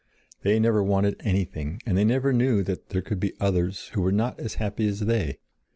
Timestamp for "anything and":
1.23-1.95